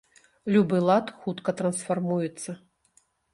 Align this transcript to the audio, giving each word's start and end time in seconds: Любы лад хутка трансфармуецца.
Любы 0.53 0.79
лад 0.87 1.11
хутка 1.25 1.55
трансфармуецца. 1.59 2.57